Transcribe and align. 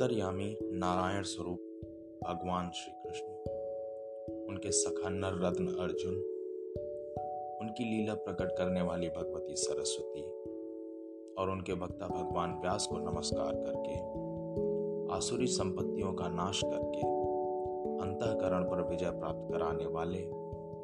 अंतर्यामी 0.00 0.58
नारायण 0.62 1.22
स्वरूप, 1.22 1.58
भगवान 2.24 2.70
श्री 2.70 2.92
कृष्ण 3.02 3.26
उनके 4.48 4.72
सखा 4.72 5.08
नर 5.08 5.46
रत्न 5.46 5.66
अर्जुन, 5.66 6.14
उनकी 7.60 7.84
लीला 7.84 8.14
प्रकट 8.14 8.52
करने 8.58 8.82
वाली 8.82 9.08
भगवती 9.08 9.56
सरस्वती 9.56 10.22
और 11.34 11.50
उनके 11.50 11.74
भक्ता 11.74 12.06
भगवान 12.06 12.60
व्यास 12.60 12.86
को 12.86 12.98
नमस्कार 12.98 13.52
करके, 13.54 13.98
आसुरी 15.16 15.46
संपत्तियों 15.46 16.12
का 16.12 16.28
नाश 16.28 16.60
करके, 16.64 17.00
अंतकरण 18.02 18.64
पर 18.64 18.82
विजय 18.82 19.10
प्राप्त 19.10 19.52
कराने 19.52 19.86
वाले 19.86 20.26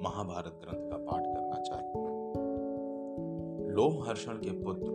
महाभारत 0.02 0.60
ग्रंथ 0.64 0.90
का 0.90 0.96
पाठ 0.96 1.22
करना 1.24 1.60
चाहिए 1.60 2.04
लोमहर्षण 3.74 4.33
के 4.33 4.50
पुत्र 4.50 4.91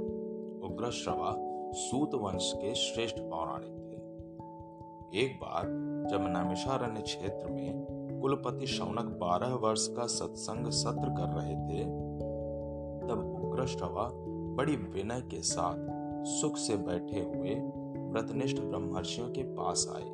उग्रश्रवा 0.66 1.35
सूत 1.74 2.16
वंश 2.16 2.54
के 2.55 2.76
श्रेष्ठ 2.76 3.20
पौराणिक 3.20 3.82
एक 5.16 5.36
बार 5.36 5.64
जब 6.12 6.22
नैमिषारण्य 6.22 7.02
क्षेत्र 7.02 7.52
में 7.52 7.86
कुलपति 8.22 8.68
शौनक 8.68 9.18
बारह 9.22 9.54
वर्ष 9.54 9.88
का 9.88 10.06
सत्संग 10.06 10.68
सत्र 10.72 11.10
कर 11.10 11.34
रहे 11.34 11.56
थे, 11.56 11.84
तब 13.08 13.42
उग्रश्रवा 13.44 14.10
बड़ी 14.55 14.76
विनय 14.76 15.22
के 15.22 15.42
साथ 15.42 15.76
सुख 16.26 16.58
से 16.58 16.76
बैठे 16.76 17.20
हुए 17.20 17.55
व्रतनिष्ठ 18.12 18.60
ब्रह्मर्षियों 18.60 19.28
के 19.28 19.44
पास 19.44 19.88
आए। 19.96 20.05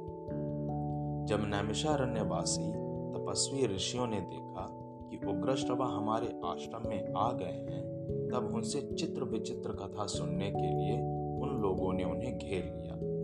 जब 1.25 1.45
नैमिषारण्यवासी 1.47 2.71
तपस्वी 3.13 3.67
ऋषियों 3.75 4.07
ने 4.07 4.19
देखा 4.19 4.67
कि 5.11 5.17
उग्रश्रवा 5.27 5.85
हमारे 5.85 6.27
आश्रम 6.45 6.89
में 6.89 7.13
आ 7.17 7.31
गए 7.31 7.73
हैं, 7.73 7.83
तब 8.33 8.51
उनसे 8.55 8.81
चित्र 8.81 9.23
विचित्र 9.23 9.71
कथा 9.71 10.05
सुनने 10.05 10.51
के 10.51 10.75
लिए 10.79 10.93
उन 11.41 11.59
लोगों 11.61 11.93
ने 11.93 12.03
उन्हें 12.03 12.37
घेर 12.37 12.63
लिया। 12.63 13.16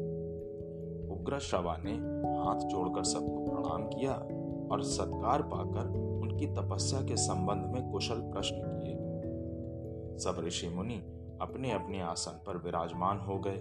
उग्र 1.24 1.40
श्रवा 1.40 1.78
ने 1.78 1.92
हाथ 2.40 2.56
जोड़कर 2.56 3.04
सबको 3.04 3.46
प्रणाम 3.46 3.88
किया 3.88 4.14
और 4.72 4.84
सत्कार 4.84 5.42
पाकर 5.42 5.88
उनकी 6.22 6.48
तपस्या 6.48 7.02
के 7.02 7.18
संबंध 7.18 7.66
में 7.66 7.92
कुशल 7.92 8.16
प्रश्न 8.16 8.56
किए। 8.56 8.96
सब 10.20 10.46
ऋषि 10.48 10.70
मुनि 10.70 10.96
अपने 11.42 11.72
अपने 11.72 12.02
आसन 12.02 12.44
पर 12.48 12.58
विराजमान 12.58 13.20
हो 13.20 13.40
गए 13.40 13.58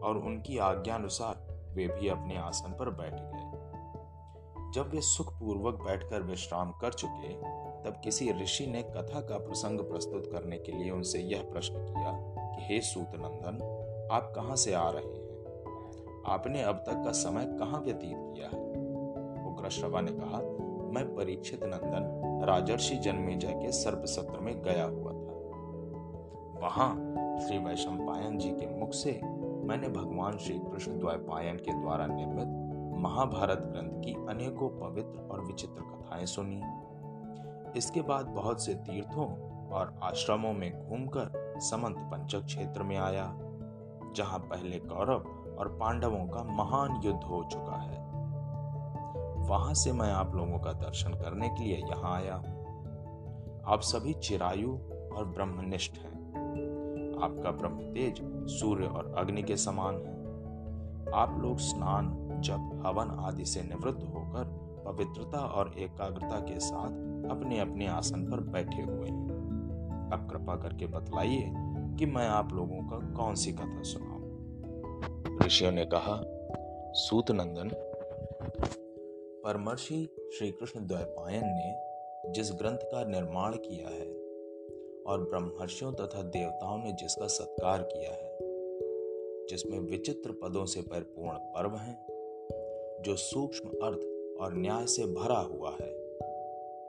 और 0.00 0.16
उनकी 0.16 0.58
आज्ञानुसार 0.58 1.46
वे 1.74 1.86
भी 1.86 2.08
अपने 2.08 2.36
आसन 2.36 2.72
पर 2.72 2.90
बैठ 2.90 3.14
गए। 3.14 3.50
जब 4.72 4.90
वे 4.90 5.00
सुखपूर्वक 5.00 5.74
बैठकर 5.74 6.22
विश्राम 6.22 6.70
कर 6.70 6.92
चुके, 6.92 7.32
तब 7.84 8.00
किसी 8.04 8.32
ऋषि 8.32 8.66
ने 8.66 8.82
कथा 8.82 9.20
का 9.20 9.38
प्रसंग 9.38 9.80
प्रस्तुत 9.80 10.26
करने 10.32 10.58
के 10.58 10.72
लिए 10.72 10.90
उनसे 10.90 11.18
यह 11.18 11.42
प्रश्न 11.52 11.74
किया 11.74 12.12
कि, 12.54 12.74
हे 12.74 12.80
सूतनंदन 12.80 13.76
आप 14.12 14.32
कहाँ 14.36 14.56
से 14.56 14.74
आ 14.74 14.90
रहे 14.90 15.02
हैं? 15.02 15.19
आपने 16.26 16.62
अब 16.62 16.76
तक 16.76 17.02
का 17.04 17.12
समय 17.12 17.46
कहाँ 17.46 17.80
व्यतीत 17.80 18.16
किया 18.18 18.46
है? 18.46 18.62
उग्रश्रवा 19.46 20.00
ने 20.00 20.10
कहा, 20.12 20.38
मैं 20.92 21.14
परीक्षित 21.16 21.60
नंदन, 21.64 22.46
राजर्षि 22.46 22.96
जन्मेजय 22.96 23.52
के 23.52 23.72
सर्प 23.72 24.02
सत्र 24.04 24.40
में 24.40 24.62
गया 24.62 24.84
हुआ 24.84 25.12
था। 25.12 25.30
वहाँ 26.60 26.94
श्री 27.40 27.58
वैशंपायन 27.58 28.38
जी 28.38 28.50
के 28.50 28.80
मुख 28.80 28.92
से 28.92 29.20
मैंने 29.66 29.88
भगवान 29.88 30.38
श्री 30.38 30.58
कृष्ण 30.58 30.98
द्वैपायन 30.98 31.56
के 31.56 31.80
द्वारा 31.80 32.06
निर्मित 32.06 32.48
महाभारत 32.98 33.58
ग्रंथ 33.58 34.04
की 34.04 34.12
अनेकों 34.12 34.68
पवित्र 34.68 35.28
और 35.30 35.40
विचित्र 35.40 35.82
कथाएँ 35.82 36.26
सुनी। 36.26 36.62
इसके 37.78 38.02
बाद 38.02 38.26
बहुत 38.26 38.64
से 38.64 38.74
तीर्थों 38.74 39.50
और 39.68 40.00
आश्रमों 40.02 40.52
में 40.52 40.88
घूमकर 40.88 41.54
समंत 41.58 41.96
पंचक 41.98 42.44
क्षेत्र 42.44 42.82
में 42.82 42.96
आया, 42.96 43.38
जहाँ 44.16 44.38
पहले 44.38 44.78
कौरव 44.78 45.39
और 45.60 45.68
पांडवों 45.68 46.26
का 46.26 46.42
महान 46.42 47.00
युद्ध 47.04 47.22
हो 47.24 47.44
चुका 47.52 47.80
है। 47.80 48.00
वहाँ 49.48 49.74
से 49.74 49.92
मैं 49.92 50.12
आप 50.12 50.34
लोगों 50.34 50.58
का 50.58 50.72
दर्शन 50.72 51.10
करने 51.10 51.48
के 51.48 51.64
लिए 51.64 51.76
यहाँ 51.76 52.14
आया 52.14 52.34
आप 53.66 53.80
सभी 53.80 54.14
चिरायु 54.14 54.72
और 55.16 55.24
ब्रह्मनिष्ठ 55.24 55.92
हैं। 55.92 56.10
आपका 57.22 57.50
ब्रह्म 57.50 57.76
तेज 57.76 58.20
सूर्य 58.50 58.86
और 58.86 59.14
अग्नि 59.18 59.42
के 59.42 59.56
समान 59.56 59.94
है। 59.94 60.20
आप 61.14 61.38
लोग 61.40 61.58
स्नान, 61.58 62.28
जप, 62.40 62.82
हवन 62.86 63.10
आदि 63.20 63.44
से 63.44 63.62
निवृत्त 63.62 64.02
होकर 64.02 64.44
पवित्रता 64.86 65.38
और 65.38 65.74
एकाग्रता 65.78 66.40
के 66.40 66.60
साथ 66.60 66.90
अपने 67.30 67.60
अपने 67.60 67.86
आसन 67.86 68.30
पर 68.30 68.40
बैठे 68.40 68.82
हुए 68.82 69.08
हैं। 69.08 69.30
अब 70.12 70.28
कृपा 70.30 70.56
करके 70.56 70.86
बतलाइए 70.86 71.52
कि 71.98 72.06
मैं 72.06 72.28
आप 72.28 72.52
लोगों 72.52 72.88
का 72.88 72.96
कौन 73.12 73.34
सी 73.34 73.52
कथा 73.52 73.82
सुनाऊं। 73.82 74.19
ऋषियों 75.46 75.72
ने 75.72 75.84
कहा 75.84 76.22
सूत 76.92 77.30
नंदन 77.30 77.70
परमर्षि 79.44 80.08
श्री 80.38 80.50
कृष्ण 80.50 80.86
द्वैपायन 80.86 81.42
ने 81.44 81.90
जिस 82.32 82.52
ग्रंथ 82.52 82.78
का 82.78 83.04
निर्माण 83.04 83.52
किया 83.56 83.88
है 83.88 84.06
और 85.06 85.20
ब्रह्मर्षियों 85.20 85.92
तथा 85.92 86.22
देवताओं 86.22 86.78
ने 86.78 86.92
जिसका 86.92 87.26
सत्कार 87.26 87.82
किया 87.82 88.10
है, 88.10 88.38
जिसमें 89.46 89.78
विचित्र 89.78 90.32
पदों 90.32 90.66
से 90.66 90.82
परिपूर्ण 90.82 91.38
पर्व 91.38 91.76
है, 91.76 92.06
जो 93.02 93.16
सूक्ष्म 93.16 93.68
अर्थ 93.68 93.98
और 94.40 94.54
न्याय 94.54 94.86
से 94.86 95.06
भरा 95.06 95.38
हुआ 95.38 95.70
है, 95.70 95.92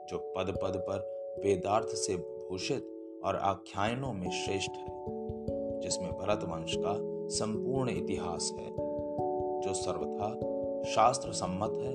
जो 0.06 0.34
पद 0.36 0.58
पद 0.62 0.76
पर 0.88 1.22
वेदार्थ 1.44 1.86
से 1.86 2.16
भूषित 2.16 2.84
और 3.24 3.36
आख्यानों 3.36 4.12
में 4.12 4.30
श्रेष्ठ 4.30 4.70
है, 4.70 4.86
जिसमें 5.80 6.12
भरत 6.12 6.40
वंश 6.42 6.74
का 6.78 7.11
संपूर्ण 7.32 7.90
इतिहास 7.90 8.52
है, 8.58 8.66
जो 9.60 9.74
सर्वथा 9.74 10.52
शास्त्र 10.90 11.32
सम्मत 11.32 11.70
है 11.82 11.94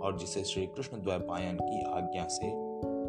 और 0.00 0.18
जिसे 0.18 0.44
श्री 0.44 0.66
कृष्ण 0.66 1.02
द्वैपायन 1.02 1.56
की 1.56 1.82
आज्ञा 1.82 2.26
से 2.28 2.46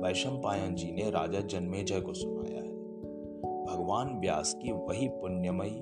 वैशंपायन 0.01 0.75
जी 0.75 0.91
ने 0.91 1.09
राजा 1.09 1.39
जन्मेजय 1.39 2.01
को 2.01 2.13
सुनाया 2.13 2.61
है। 2.61 2.71
भगवान 3.65 4.19
व्यास 4.19 4.53
की 4.63 4.71
वही 4.71 5.07
पुण्यमयी, 5.07 5.81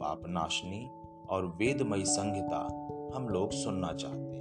पापनाशनी 0.00 0.90
और 1.30 1.46
वेदमयी 1.46 2.04
संहिता 2.04 2.58
हम 3.14 3.28
लोग 3.28 3.50
सुनना 3.50 3.92
चाहते 3.92 4.36
हैं। 4.36 4.40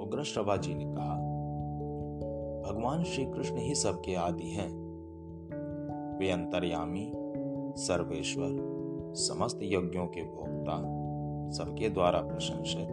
उग्र 0.00 0.22
श्रभा 0.22 0.56
जी 0.56 0.74
ने 0.74 0.84
कहा, 0.84 1.16
भगवान 2.70 3.04
श्री 3.04 3.24
कृष्ण 3.24 3.56
ही 3.56 3.74
सबके 3.74 4.14
आदि 4.14 4.48
हैं। 4.48 4.70
वे 6.18 6.30
अंतर्यामी, 6.30 7.12
सर्वेश्वर 7.76 8.77
समस्त 9.14 9.58
यज्ञों 9.62 10.06
के 10.06 10.22
भोक्ता 10.22 10.98
सबके 11.50 11.88
द्वारा 11.88 12.20
प्रशंसित 12.20 12.88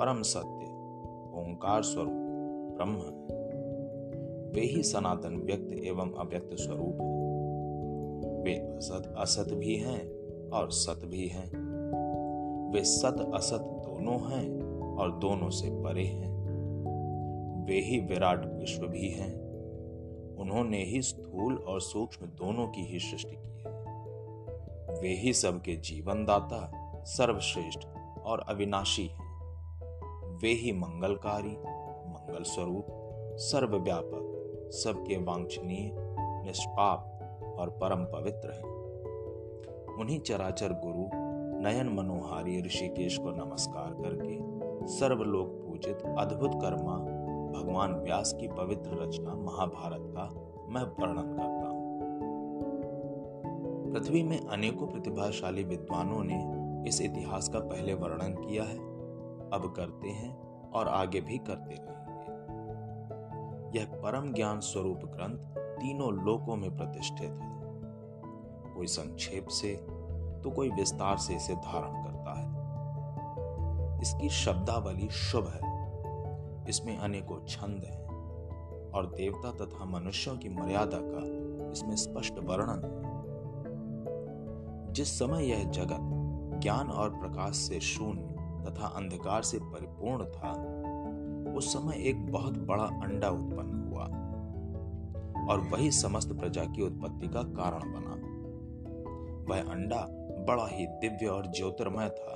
परम 0.00 0.22
सत्य 0.22 0.64
ओंकार 1.40 1.82
स्वरूप 1.82 2.12
ब्रह्म 2.76 2.92
है। 2.92 3.38
वे 4.52 4.60
ही 4.60 4.82
सनातन 4.82 5.36
व्यक्त 5.36 5.72
एवं 5.72 6.12
अव्यक्त 6.12 6.50
स्वरूप 6.52 7.00
है। 7.00 7.18
वे 8.42 8.54
असत 8.54 9.14
असत 9.18 9.52
भी 9.52 9.76
हैं 9.76 10.10
और 10.50 10.70
सत 10.70 11.00
भी 11.04 11.28
हैं। 11.28 11.50
वे 12.72 12.84
सत 12.84 13.30
असत 13.34 13.60
दोनों 13.60 14.32
हैं 14.32 14.62
और 14.96 15.12
दोनों 15.12 15.50
से 15.50 15.70
परे 15.70 16.04
हैं। 16.04 16.38
वे 17.64 17.80
ही 17.80 18.00
विराट 18.00 18.52
विश्व 18.52 18.86
भी 18.86 19.08
हैं। 19.08 19.48
उन्होंने 20.36 20.84
ही 20.84 21.02
स्थूल 21.02 21.54
और 21.56 21.80
सूक्ष्म 21.80 22.26
दोनों 22.26 22.66
की 22.66 22.80
ही 22.80 22.98
सृष्टि 22.98 23.36
की। 23.36 23.57
वे 25.00 25.08
ही 25.08 25.32
सबके 25.32 25.76
जीवन 25.76 26.24
दाता 26.24 26.72
सर्वश्रेष्ठ 27.04 27.86
और 28.24 28.40
अविनाशी 28.40 29.06
हैं। 29.06 29.28
वे 30.42 30.52
ही 30.52 30.72
मंगलकारी 30.72 31.56
मंगल 32.08 32.42
स्वरूप 32.42 32.86
सर्वव्यापक, 33.36 34.70
सबके 34.72 35.16
वांछनीय, 35.16 35.90
निष्पाप 36.46 37.14
और 37.58 37.70
परम 37.70 38.04
पवित्र 38.04 38.52
हैं। 38.52 38.78
उन्हीं 40.00 40.20
चराचर 40.20 40.68
गुरु 40.72 41.28
नयन 41.62 41.88
मनोहारी 41.88 42.62
ऋषिकेश 42.62 43.18
को 43.18 43.30
नमस्कार 43.30 43.90
करके 43.90 44.38
सर्वलोक 44.98 45.48
पूजित 45.48 45.98
अद्भुत 46.18 46.50
कर्मा, 46.54 46.96
भगवान 47.60 47.94
व्यास 47.94 48.32
की 48.40 48.48
पवित्र 48.48 49.02
रचना 49.02 49.34
महाभारत 49.34 50.02
का 50.02 50.24
मैं 50.68 50.82
वर्णन 50.82 51.36
करता 51.36 51.57
पृथ्वी 53.92 54.22
में 54.22 54.46
अनेकों 54.46 54.86
प्रतिभाशाली 54.86 55.64
विद्वानों 55.64 56.24
ने 56.24 56.58
इस 56.88 57.00
इतिहास 57.00 57.48
का 57.48 57.58
पहले 57.58 57.94
वर्णन 57.94 58.34
किया 58.34 58.64
है। 58.64 58.78
अब 59.50 59.74
करते 59.76 60.08
हैं 60.08 60.48
और 60.70 60.88
आगे 60.88 61.20
भी 61.20 61.38
करते 61.38 61.74
रहेंगे। 61.74 61.98
यह 63.78 63.86
परम 63.86 64.32
ज्ञान 64.32 64.60
स्वरूप 64.60 64.98
ग्रंथ 64.98 65.38
तीनों 65.58 66.12
लोकों 66.12 66.56
में 66.56 66.76
प्रतिष्ठित 66.76 67.30
है। 67.30 67.58
कोई 68.74 68.86
संक्षेप 68.86 69.48
से 69.48 69.76
तो 70.44 70.50
कोई 70.50 70.70
विस्तार 70.70 71.16
से 71.16 71.34
इसे 71.34 71.54
धारण 71.54 72.04
करता 72.04 72.40
है। 72.40 72.48
इसकी 74.00 74.28
शब्दावली 74.28 75.08
शुभ 75.10 75.48
है। 75.48 75.78
इसमें 76.68 76.98
अनेकों 76.98 77.46
छंद 77.46 77.84
हैं 77.84 78.06
और 78.90 79.06
देवता 79.06 79.64
तथा 79.64 79.84
मनुष्यों 79.84 80.36
की 80.36 80.48
मर्यादा 80.48 80.98
का 81.02 81.48
इसमें 81.72 81.96
स्पष्ट 81.96 82.38
वर्णन 82.38 82.84
है। 82.84 83.07
जिस 84.92 85.18
समय 85.18 85.46
यह 85.46 85.64
जगत 85.64 85.98
ज्ञान 86.62 86.90
और 86.90 87.10
प्रकाश 87.10 87.56
से 87.56 87.80
शून्य 87.80 88.22
तथा 88.70 88.86
अंधकार 88.86 89.42
से 89.42 89.58
परिपूर्ण 89.58 90.24
था, 90.24 90.78
उस 91.56 91.72
समय 91.72 92.08
एक 92.08 92.32
बहुत 92.32 92.58
बड़ा 92.58 92.82
अंडा 92.82 93.30
उत्पन्न 93.30 93.88
हुआ 93.88 94.04
और 95.50 95.60
वही 95.60 95.90
समस्त 95.90 96.32
प्रजा 96.32 96.64
की 96.64 96.82
उत्पत्ति 96.82 97.28
का 97.28 97.42
कारण 97.42 97.80
बना। 97.80 98.14
वह 99.50 99.70
अंडा 99.70 100.06
बड़ा 100.44 100.66
ही 100.66 100.86
दिव्य 100.86 101.26
और 101.26 101.46
ज्योतिर्मय 101.46 102.08
था। 102.08 102.34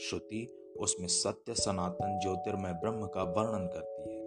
श्रुति 0.00 0.72
उसमें 0.80 1.08
सत्य, 1.08 1.54
सनातन, 1.54 2.20
ज्योतिर्मय 2.22 2.72
ब्रह्म 2.72 3.06
का 3.06 3.22
वर्णन 3.22 3.66
करती 3.66 4.10
है। 4.10 4.20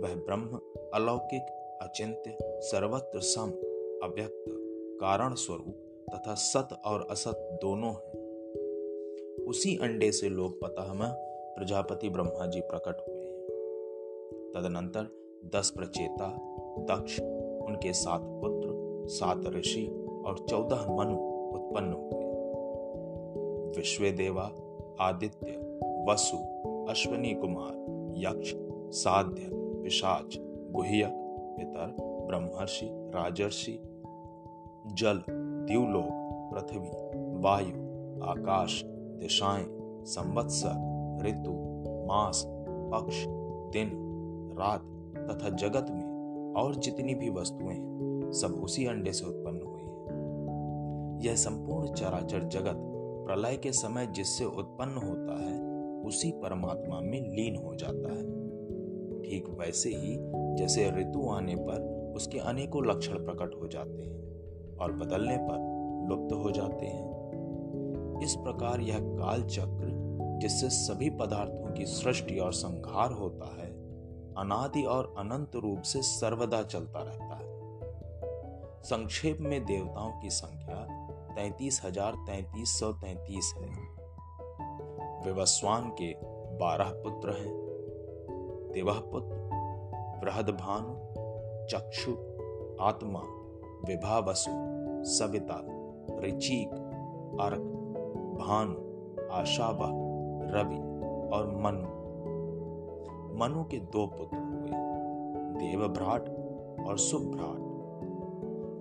वह 0.00 0.24
ब्रह्म 0.24 0.60
अलौकिक, 0.94 1.42
अचिंत्य, 1.82 2.38
सर्वत्र 2.42 3.20
सम, 3.20 3.50
अव्यक्त 4.08 4.57
कारण 5.00 5.34
स्वरूप 5.34 5.74
तथा 6.14 6.34
सत 6.34 6.68
और 6.84 7.06
असत 7.10 7.58
दोनों 7.62 7.90
हैं। 7.90 8.28
उसी 9.46 9.76
अंडे 9.76 10.12
से 10.12 10.28
लोग 10.28 10.52
में 10.94 11.12
प्रजापति 11.56 12.08
ब्रह्मा 12.08 12.46
जी 12.46 12.60
प्रकट 12.60 13.08
हुए 13.08 13.24
हैं। 13.24 13.46
तदनंतर 14.54 15.06
दस 15.46 15.70
प्रचेता, 15.70 16.26
दक्ष, 16.78 17.20
उनके 17.62 17.92
सात 17.92 18.20
पुत्र, 18.24 18.68
सात 19.08 19.46
ऋषि 19.46 19.86
और 20.26 20.38
चौदह 20.38 20.76
मनु 20.76 21.16
उत्पन्न 21.56 21.92
हुए। 21.92 22.28
विश्व 23.78 24.16
देवा 24.16 24.52
आदित्य, 25.00 25.52
वसु, 26.08 26.36
अश्वनी 26.90 27.34
कुमार, 27.34 27.72
यक्ष, 28.16 28.52
साध्य, 29.00 29.50
पिशाच 29.52 30.36
गुह्यक 30.70 31.12
पितर, 31.58 31.96
ब्रह्मर्षि, 32.00 32.88
राजर्षि 32.92 33.87
जल 34.94 35.22
द्यूलोक 35.30 36.08
पृथ्वी, 36.54 36.90
वायु, 37.40 37.88
आकाश, 38.24 38.82
दिशाएँ, 38.86 39.66
संवत्सर, 40.04 40.88
ऋतु, 41.22 41.50
मास, 42.06 42.44
पक्ष, 42.68 43.24
दिन, 43.72 43.90
रात 44.58 44.80
तथा 45.30 45.48
जगत 45.48 45.86
में 45.90 46.54
और 46.56 46.74
जितनी 46.74 47.14
भी 47.14 47.30
वस्तुएँ 47.30 47.74
हैं, 47.74 48.32
सब 48.32 48.60
उसी 48.64 48.86
अंडे 48.86 49.12
से 49.12 49.26
उत्पन्न 49.26 49.62
हुई 49.62 49.80
है। 49.80 49.88
यह 51.26 51.34
संपूर्ण 51.34 51.88
चराचर 51.88 52.42
जगत 52.42 52.74
प्रलय 53.26 53.56
के 53.56 53.72
समय 53.72 54.06
जिससे 54.06 54.44
उत्पन्न 54.44 55.08
होता 55.08 55.42
है, 55.42 55.68
उसी 56.02 56.30
परमात्मा 56.30 57.00
में 57.00 57.20
लीन 57.20 57.56
हो 57.56 57.74
जाता 57.74 58.12
है। 58.12 58.38
ठीक 59.22 59.44
वैसे 59.48 59.90
ही 59.90 60.18
जैसे 60.56 60.90
ऋतु 60.90 61.30
आने 61.30 61.54
पर 61.54 62.12
उसके 62.16 62.38
अनेकों 62.38 62.86
लक्षण 62.86 63.14
प्रकट 63.14 63.62
हो 63.62 63.68
जाते 63.68 64.02
हैं। 64.02 64.37
और 64.80 64.92
बदलने 64.92 65.36
पर 65.36 65.66
लुप्त 66.08 66.32
हो 66.32 66.50
जाते 66.50 66.86
हैं। 66.86 68.20
इस 68.22 68.34
प्रकार 68.34 68.80
यह 68.80 68.98
काल 68.98 69.42
चक्र 69.42 70.08
जिससे 70.42 70.68
सभी 70.68 71.10
पदार्थों 71.10 71.74
की 71.74 71.86
सृष्टि 71.86 72.38
और 72.38 72.52
संहार 72.52 73.12
होता 73.12 73.46
है, 73.62 73.68
अनादि 74.34 74.82
और 74.82 75.14
अनंत 75.18 75.56
रूप 75.56 75.82
से 75.82 76.02
सर्वदा 76.02 76.62
चलता 76.62 77.02
रहता 77.02 77.34
है। 77.34 77.46
संक्षेप 78.82 79.38
में 79.40 79.64
देवताओं 79.64 80.20
की 80.20 80.30
संख्या 80.30 80.86
तैतीस 81.34 81.80
हज़ार 81.84 82.12
तैतीस 82.12 82.80
सौ 82.80 82.92
तैतीस 82.92 83.54
है। 83.56 83.70
विवस्वान 85.24 85.90
के 85.90 86.14
बारह 86.58 86.90
पुत्र 86.94 87.30
हैं। 87.30 87.52
देवह 88.72 88.98
पुत्र, 88.98 89.36
बृहदभानु, 90.24 90.94
चक्षु, 91.66 92.12
आत्मा 92.80 93.20
विभावसु, 93.86 94.50
सविता, 95.04 95.58
ऋचिक, 96.20 96.70
अर्क, 97.40 97.60
भानु, 98.38 98.74
आशाबा, 99.32 99.88
रवि 100.50 100.78
और 101.36 101.46
मनु। 101.56 101.98
मनु 103.38 103.64
के 103.64 103.78
दो 103.78 104.06
पुत्र 104.06 104.36
हुए, 104.36 104.70
देवभ्राट 105.58 106.28
और 106.86 106.98
सुभ्राट। 106.98 107.66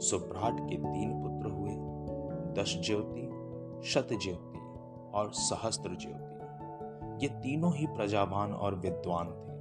सुभ्राट 0.02 0.60
के 0.60 0.76
तीन 0.76 1.22
पुत्र 1.22 1.50
हुए 1.50 1.72
दश 2.54 2.82
ज्योति 2.86 3.28
शत 3.88 4.08
ज्योति 4.12 4.60
और 5.14 5.32
सहस्त्र 5.34 5.90
ज्योति 5.90 7.26
ये 7.26 7.28
तीनों 7.28 7.74
ही 7.74 7.88
प्रजावान 7.88 8.54
और 8.54 8.76
विद्वान 8.76 9.28
थे। 9.28 9.56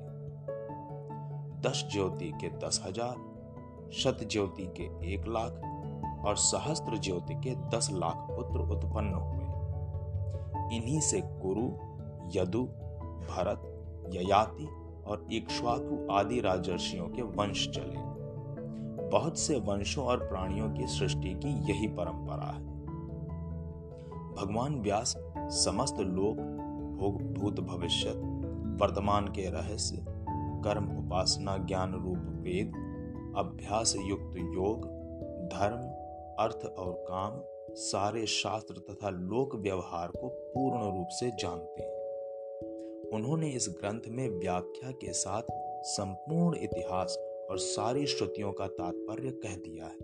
दश 1.61 1.88
ज्योति 1.93 2.33
के 2.41 2.49
दस 2.49 2.83
हज़ार 2.87 3.17
शत 3.93 4.29
ज्योति 4.31 4.73
के 4.81 5.15
एक 5.15 5.27
लाख 5.29 5.62
और 6.27 6.37
सहस्त्र 6.37 6.99
ज्योति 6.99 7.35
के 7.35 7.55
दस 7.55 7.88
लाख 7.93 8.17
पुत्र 8.17 8.61
उत्पन्न 8.61 9.15
हुए। 9.15 9.47
इन्हीं 10.77 11.00
से 11.00 11.21
कुरु 11.21 11.97
यदु, 12.41 12.62
भरत, 13.31 13.73
ययाति 14.15 14.69
और 15.06 15.27
इक्ष्वाकु 15.33 16.12
आदि 16.12 16.41
राजर्षियों 16.41 17.09
के 17.09 17.23
वंश 17.23 17.69
चले। 17.69 18.17
बहुत 19.09 19.38
से 19.38 19.61
वंशों 19.61 20.05
और 20.05 20.19
प्राणियों 20.19 20.71
की 20.71 20.87
सृष्टि 20.87 21.35
की 21.35 21.73
यही 21.73 21.88
परंपरा 21.88 22.53
है। 22.53 22.77
भगवान 24.35 24.81
व्यास 24.81 25.15
समस्त 25.38 25.99
लोक, 25.99 26.37
भोग, 27.00 27.23
भूत 27.23 27.61
भविष्य, 27.61 28.11
वर्तमान 28.81 29.27
के 29.27 29.50
रहस्य, 29.50 30.05
कर्म, 30.65 30.85
उपासना, 30.85 31.56
ज्ञान 31.56 31.93
रूप, 31.93 32.43
वेद 32.43 32.86
अभ्यास 33.37 33.94
युक्त 33.97 34.37
योग, 34.37 34.87
धर्म, 35.49 35.81
अर्थ 36.38 36.67
और 36.67 36.93
काम 37.09 37.41
सारे 37.75 38.27
शास्त्र 38.27 38.75
तथा 38.75 39.11
लोक 39.11 39.55
व्यवहार 39.55 40.09
को 40.09 40.29
पूर्ण 40.29 40.97
रूप 40.97 41.09
से 41.11 41.31
जानते 41.31 41.83
हैं। 41.83 43.11
उन्होंने 43.12 43.49
इस 43.49 43.69
ग्रंथ 43.69 44.00
में 44.09 44.29
व्याख्या 44.29 44.91
के 44.91 45.12
साथ 45.12 45.43
संपूर्ण 45.83 46.56
इतिहास 46.56 47.19
और 47.50 47.59
सारी 47.59 48.06
श्रुतियों 48.06 48.53
का 48.53 48.67
तात्पर्य 48.67 49.31
कह 49.31 49.56
दिया 49.56 49.85
है। 49.85 49.99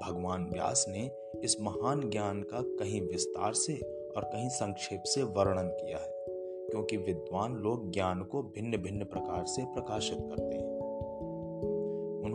भगवान 0.00 0.50
व्यास 0.52 0.84
ने 0.88 1.10
इस 1.44 1.56
महान 1.60 2.10
ज्ञान 2.10 2.42
का 2.42 2.60
कहीं 2.60 3.00
विस्तार 3.00 3.52
से 3.52 3.74
और 4.16 4.24
कहीं 4.24 4.48
संक्षेप 4.48 5.02
से 5.02 5.22
वर्णन 5.22 5.68
किया 5.68 5.98
है, 5.98 6.24
क्योंकि 6.70 6.96
विद्वान 6.96 7.54
लोग 7.54 7.90
ज्ञान 7.90 8.22
को 8.22 8.42
भिन्न 8.42 8.76
भिन्न 8.76 9.04
प्रकार 9.04 9.44
से 9.44 9.64
प्रकाशित 9.64 10.18
करते 10.20 10.56
हैं। 10.56 10.73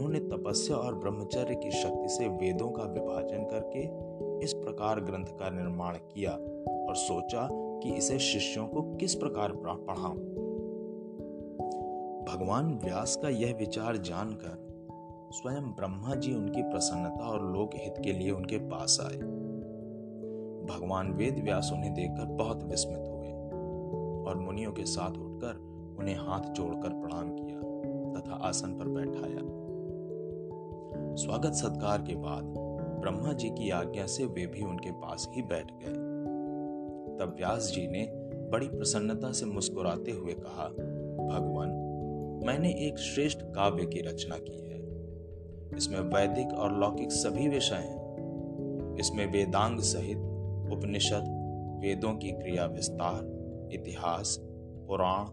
उन्होंने 0.09 0.37
तपस्या 0.37 0.77
और 0.77 0.95
ब्रह्मचर्य 0.95 1.55
की 1.55 1.71
शक्ति 1.71 2.09
से 2.09 2.27
वेदों 2.27 2.69
का 2.71 2.83
विभाजन 2.83 3.43
करके 3.43 3.81
इस 4.45 4.53
प्रकार 4.53 4.99
ग्रंथ 4.99 5.25
का 5.25 5.49
निर्माण 5.49 5.95
किया 5.95 6.31
और 6.87 6.95
सोचा 6.95 7.49
कि 7.51 7.93
इसे 7.93 8.19
शिष्यों 8.19 8.67
को 8.67 8.81
किस 8.95 9.15
प्रकार 9.15 9.51
पढ़ाऊं। 9.55 10.17
भगवान 12.25 12.79
व्यास 12.83 13.15
का 13.15 13.29
यह 13.29 13.55
विचार 13.59 13.97
जानकर 13.97 14.67
स्वयं 15.31 15.71
ब्रह्मा 15.71 16.15
जी 16.15 16.33
उनकी 16.33 16.61
प्रसन्नता 16.61 17.29
और 17.29 17.53
लोक 17.53 17.69
हित 17.75 17.93
के 18.03 18.13
लिए 18.13 18.31
उनके 18.31 18.57
पास 18.57 18.97
आए। 19.01 19.19
भगवान 20.65 21.11
वेद 21.11 21.43
व्यास 21.43 21.69
उन्हें 21.73 21.93
देखकर 21.93 22.25
बहुत 22.25 22.63
विस्मित 22.63 23.07
हुए 23.07 23.31
और 24.29 24.39
मुनियों 24.39 24.71
के 24.71 24.85
साथ 24.85 25.11
उठकर 25.11 25.55
उन्हें 25.99 26.15
हाथ 26.15 26.51
जोड़कर 26.53 26.89
प्रणाम 26.89 27.29
किया 27.29 27.59
तथा 28.19 28.35
आसन 28.35 28.73
पर 28.73 28.87
बैठाया। 28.87 29.58
स्वागत 31.19 31.53
सत्कार 31.53 32.01
के 32.01 32.15
बाद 32.15 32.43
ब्रह्मा 33.01 33.33
जी 33.33 33.49
की 33.49 33.69
आज्ञा 33.69 34.05
से 34.05 34.25
वे 34.25 34.45
भी 34.45 34.61
उनके 34.61 34.91
पास 34.91 35.27
ही 35.31 35.41
बैठ 35.41 35.65
गए। 35.71 35.93
तब 37.19 37.35
व्यास 37.37 37.71
जी 37.75 37.87
ने 37.87 38.09
बड़ी 38.49 38.67
प्रसन्नता 38.67 39.31
से 39.31 39.45
मुस्कुराते 39.45 40.11
हुए 40.11 40.33
कहा, 40.33 40.67
भगवान, 41.33 41.69
मैंने 42.45 42.69
एक 42.69 42.99
श्रेष्ठ 42.99 43.39
काव्य 43.41 43.85
की 43.85 44.01
रचना 44.01 44.35
की 44.37 44.69
है। 44.69 44.79
इसमें 45.77 45.99
वैदिक 45.99 46.53
और 46.53 46.73
लौकिक 46.73 47.11
सभी 47.11 47.47
विषय 47.47 47.75
हैं। 47.75 48.95
इसमें 48.95 49.31
वेदांग 49.31 49.79
सहित 49.79 50.17
उपनिषद, 50.73 51.23
वेदों 51.81 52.13
की 52.13 52.31
क्रिया 52.31 52.65
विस्तार, 52.65 53.21
इतिहास, 53.73 54.37
पुराण, 54.87 55.25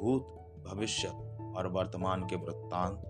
भूत, 0.00 0.22
भविष्य 0.68 1.08
और 1.56 1.66
वर्तमान 1.66 2.22
के 2.22 2.36
वृत्तांत, 2.36 3.02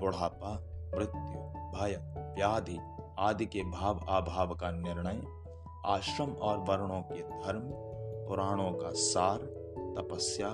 बुढ़ापा, 0.00 0.68
मृत्यु 0.94 1.61
भय, 1.74 1.96
व्याधि 2.18 2.78
आदि 3.18 3.46
के 3.46 3.62
भाव 3.62 4.00
अभाव 4.08 4.54
का 4.54 4.70
निर्णय, 4.70 5.22
आश्रम 5.86 6.30
और 6.32 6.58
वर्णों 6.58 7.00
के 7.00 7.22
धर्म, 7.22 7.60
पुराणों 8.28 8.72
का 8.72 8.90
सार, 8.90 9.38
तपस्या, 9.98 10.48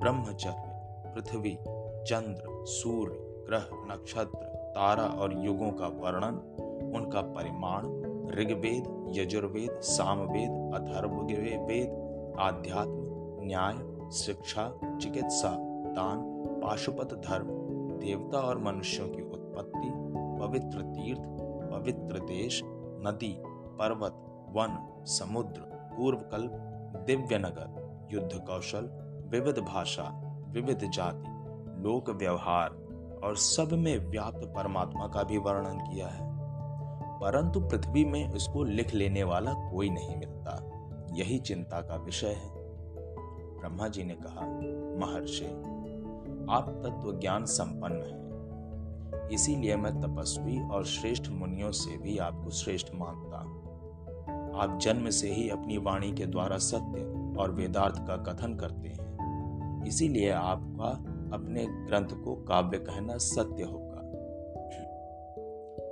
ब्रह्मचर्य, 0.00 0.70
पृथ्वी, 1.14 1.56
चंद्र, 2.08 2.64
सूर्य, 2.66 3.16
ग्रह, 3.48 3.68
नक्षत्र, 3.90 4.38
तारा 4.74 5.04
और 5.04 5.44
युगों 5.44 5.70
का 5.70 5.86
वर्णन, 5.86 6.40
उनका 6.96 7.20
परिमाण, 7.20 7.86
ऋग्वेद, 8.30 9.12
यजुर्वेद, 9.16 9.80
सामवेद, 9.80 10.50
अथर्ववेद, 10.74 12.34
आध्यात्म, 12.38 13.00
न्याय, 13.46 13.74
शिक्षा, 14.12 14.78
चिकित्सा, 15.00 15.50
दान, 15.92 16.18
पाशुपत 16.60 17.14
धर्म, 17.14 17.46
देवता 17.98 18.38
और 18.38 18.58
मनुष्यों 18.58 19.08
की 19.08 19.22
उत्पत्ति 19.22 19.93
पवित्र 20.46 20.82
तीर्थ, 20.82 21.20
पवित्र 21.72 22.18
देश, 22.18 22.62
नदी, 22.64 23.36
पर्वत, 23.48 24.12
वन, 24.48 25.04
समुद्र, 25.04 25.60
पूर्वकल्प 25.66 26.50
दिव्य 27.06 27.38
नगर 27.38 27.84
युद्ध 28.12 28.30
कौशल, 28.34 28.90
विविध 29.28 29.58
भाषा, 29.58 30.22
विविध 30.48 30.90
जाति, 30.90 31.24
लोक 31.82 32.10
व्यवहार 32.10 32.70
और 33.24 33.36
सब 33.36 33.68
में 33.72 33.98
व्याप्त 33.98 34.52
परमात्मा 34.56 35.06
का 35.06 35.22
भी 35.22 35.38
वर्णन 35.38 35.78
किया 35.78 36.06
है। 36.06 36.34
परंतु 37.20 37.60
पृथ्वी 37.60 38.04
में 38.04 38.34
इसको 38.34 38.64
लिख 38.64 38.94
लेने 38.94 39.24
वाला 39.24 39.52
कोई 39.52 39.90
नहीं 39.90 40.16
मिलता। 40.16 40.70
यही 41.12 41.38
चिंता 41.38 41.80
का 41.80 41.96
विषय 41.96 42.28
है। 42.28 42.50
ब्रह्मा 43.58 43.88
जी 43.88 44.04
ने 44.04 44.14
कहा, 44.14 44.40
महर्षि, 45.06 45.46
आप 46.50 46.68
तत्व 46.68 47.18
ज्ञान 47.18 47.44
संपन्न 47.44 48.02
हैं। 48.02 48.23
इसीलिए 49.32 49.76
मैं 49.76 50.00
तपस्वी 50.00 50.68
और 50.68 50.84
श्रेष्ठ 50.84 51.28
मुनियों 51.28 51.70
से 51.70 51.96
भी 51.96 52.18
आपको 52.18 52.50
श्रेष्ठ 52.50 52.88
मानता 52.94 53.38
हूँ। 53.38 53.64
आप 54.54 54.78
जन्म 54.82 55.10
से 55.10 55.28
ही 55.28 55.48
अपनी 55.50 55.78
वाणी 55.78 56.12
के 56.12 56.26
द्वारा 56.26 56.58
सत्य 56.58 57.00
और 57.40 57.50
वेदार्थ 57.50 57.94
का 57.98 58.16
कथन 58.16 58.54
करते 58.54 58.88
हैं। 58.88 59.84
इसीलिए 59.86 60.30
आपका 60.30 60.90
अपने 61.36 61.66
ग्रंथ 61.66 62.24
को 62.24 62.34
काव्य 62.36 62.78
कहना 62.78 63.16
सत्य 63.16 63.62
होगा। 63.62 63.94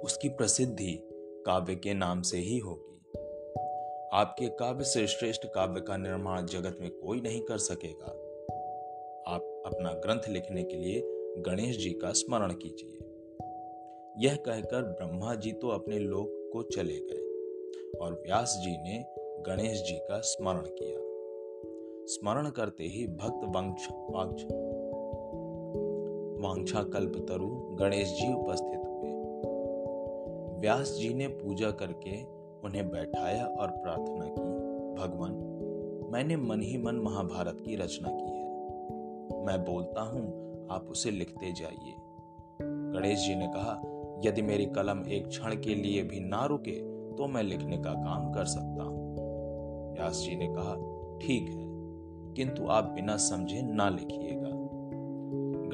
उसकी 0.01 0.29
प्रसिद्धि 0.29 1.09
काव्य 1.47 1.75
के 1.75 1.95
नाम 1.95 2.23
से 2.23 2.39
ही 2.39 2.59
होगी। 2.59 2.89
आपके 4.13 4.49
काव्य 4.49 4.85
से 4.85 5.07
श्रेष्ठ 5.07 5.47
काव्य 5.47 5.81
का 5.81 5.97
निर्माण 5.97 6.47
जगत 6.47 6.79
में 6.81 6.91
कोई 6.91 7.21
नहीं 7.21 7.41
कर 7.41 7.59
सकेगा। 7.59 8.07
आप 9.35 9.63
अपना 9.67 9.93
ग्रंथ 9.93 10.29
लिखने 10.29 10.63
के 10.63 10.77
लिए 10.77 11.03
गणेश 11.39 11.79
जी 11.79 11.91
का 11.91 12.13
स्मरण 12.13 12.53
कीजिए। 12.53 13.02
यह 14.19 14.35
कहकर 14.37 14.83
ब्रह्मा 14.83 15.35
जी 15.35 15.53
तो 15.53 15.69
अपने 15.69 15.99
लोक 15.99 16.51
को 16.53 16.63
चले 16.63 16.97
गए 16.97 17.99
और 17.99 18.13
व्यास 18.13 18.61
जी 18.65 18.71
ने 18.71 19.05
गणेश 19.47 19.83
जी 19.83 19.99
का 19.99 20.21
स्मरण 20.21 20.63
किया। 20.63 20.99
स्मरण 22.07 22.51
करते 22.51 22.85
ही 22.85 23.07
भक्त 23.07 23.45
वंश 23.45 23.89
वांछा 26.45 26.83
कल्प 26.83 27.13
तरु 27.29 27.49
गणेश 27.51 28.09
जी 28.09 28.33
उपस्थित 28.33 28.81
हुए। 28.87 29.11
व्यास 30.61 30.97
जी 31.01 31.15
ने 31.15 31.27
पूजा 31.27 31.71
करके 31.71 32.23
उन्हें 32.65 32.91
बैठाया 32.91 33.47
और 33.47 33.71
प्रार्थना 33.71 34.25
की, 34.25 34.43
भगवान, 35.03 35.33
मैंने 36.13 36.37
मन 36.37 36.61
ही 36.61 36.79
मन 36.79 36.95
महाभारत 36.95 37.57
की 37.61 37.77
रचना 37.77 38.09
की 38.09 38.31
है। 38.31 38.45
मैं 39.45 39.65
बोलता 39.65 40.01
हूँ, 40.01 40.27
आप 40.71 40.87
उसे 40.91 41.11
लिखते 41.11 41.53
जाइए। 41.53 41.95
गणेश 42.63 43.19
जी 43.19 43.35
ने 43.35 43.47
कहा 43.47 43.92
यदि 44.25 44.43
मेरी 44.43 44.67
कलम 44.67 45.05
एक 45.09 45.29
क्षण 45.29 45.55
के 45.55 45.75
लिए 45.75 46.03
भी 46.03 46.21
ना 46.21 46.45
रुके 46.47 46.81
तो 47.17 47.27
मैं 47.27 47.43
लिखने 47.43 47.77
का 47.77 47.93
काम 47.93 48.33
कर 48.33 48.45
सकता 48.45 48.83
हूँ। 48.83 49.03
व्यास 49.95 50.17
जी 50.17 50.37
ने 50.37 50.47
कहा, 50.47 50.75
ठीक 51.19 51.49
है, 51.49 51.65
किंतु 52.35 52.67
आप 52.67 52.85
बिना 52.85 53.17
समझे 53.17 53.63
ना 53.63 53.89
लिखिएगा। 53.89 54.51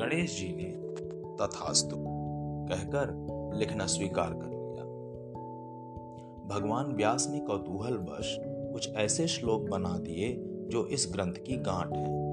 गणेश 0.05 0.40
जी 0.40 0.49
ने 0.49 0.71
तथास्तु 1.37 1.97
कहकर 2.69 3.14
लिखना 3.59 3.87
स्वीकार 3.87 4.35
कर 4.35 4.47
लिया। 4.47 4.85
भगवान 6.49 6.87
व्यास 6.87 7.28
ने 7.31 7.40
कौतूहल 7.40 7.95
वश 7.95 8.37
कुछ 8.43 8.95
ऐसे 8.95 9.26
श्लोक 9.26 9.69
बना 9.69 9.99
दिए, 9.99 10.33
जो 10.69 10.87
इस 10.87 11.09
ग्रंथ 11.12 11.33
की 11.33 11.57
गांठ 11.57 11.93
है। 11.93 12.27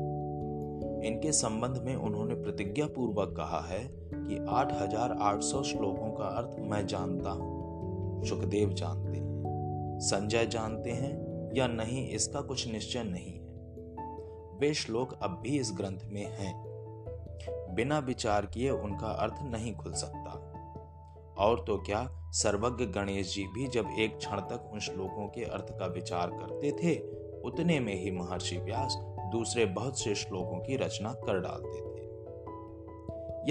इनके 1.05 1.31
संबंध 1.31 1.77
में 1.77 1.95
उन्होंने 1.95 2.35
प्रतिज्ञा 2.35 2.87
पूर्वक 2.87 3.33
कहा 3.37 3.59
है 3.59 3.87
कि 4.13 4.45
8800 4.49 5.63
श्लोकों 5.63 6.11
का 6.11 6.25
अर्थ 6.25 6.55
मैं 6.59 6.87
जानता 6.87 7.29
हूँ। 7.29 8.25
सुखदेव 8.25 8.73
जानते 8.73 9.17
हैं। 9.17 9.43
संजय 9.99 10.45
जानते 10.45 10.91
हैं 10.91 11.25
या 11.55 11.67
नहीं, 11.67 12.09
इसका 12.09 12.41
कुछ 12.41 12.71
निश्चय 12.71 13.03
नहीं 13.03 13.33
है। 13.33 13.45
वे 14.59 14.73
श्लोक 14.73 15.19
अब 15.21 15.39
भी 15.41 15.59
इस 15.59 15.71
ग्रंथ 15.77 15.99
में 16.05 16.25
हैं। 16.25 16.65
बिना 17.75 17.99
विचार 17.99 18.45
किए 18.45 18.69
उनका 18.69 19.07
अर्थ 19.07 19.35
नहीं 19.41 19.75
खुल 19.75 19.93
सकता। 19.93 20.51
और 21.37 21.63
तो 21.67 21.77
क्या, 21.77 22.09
सर्वज्ञ 22.31 22.85
गणेश 22.85 23.35
जी 23.35 23.43
भी 23.43 23.67
जब 23.67 23.85
एक 23.99 24.17
क्षण 24.17 24.39
तक 24.39 24.69
उन 24.73 24.79
श्लोकों 24.79 25.27
के 25.27 25.43
अर्थ 25.43 25.79
का 25.79 25.85
विचार 25.85 26.29
करते 26.29 26.71
थे, 26.71 26.99
उतने 27.41 27.79
में 27.79 28.03
ही 28.03 28.11
महर्षि 28.11 28.57
व्यास 28.57 29.14
दूसरे 29.31 29.65
बहुत 29.65 29.99
से 29.99 30.15
श्लोकों 30.15 30.57
की 30.57 30.77
रचना 30.77 31.13
कर 31.13 31.39
डालते 31.39 31.79
थे। 31.79 32.05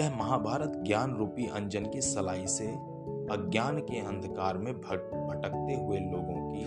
यह 0.00 0.16
महाभारत 0.16 0.72
ज्ञान 0.76 1.14
रूपी 1.14 1.46
अंजन 1.46 1.86
की 1.86 2.00
सलाई 2.00 2.46
से 2.46 2.66
अज्ञान 3.24 3.78
के 3.78 3.98
अंधकार 3.98 4.58
में 4.58 4.74
भट, 4.74 4.98
भटकते 5.00 5.74
हुए 5.74 5.98
लोगों 5.98 6.52
की 6.52 6.64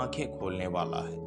आँखें 0.00 0.38
खोलने 0.38 0.66
वाला 0.66 0.96
है। 0.96 1.26